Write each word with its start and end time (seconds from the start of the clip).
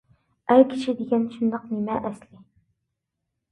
—ئەر 0.53 0.63
كىشى 0.71 0.95
دېگەن 1.01 1.27
شۇنداق 1.35 1.69
نېمە 1.75 2.01
ئەسلى. 2.01 2.43